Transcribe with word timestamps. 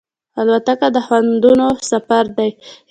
الوتکه 0.39 0.87
د 0.95 0.97
خوندونو 1.05 1.67
سفر 1.91 2.23
دی. 2.37 2.49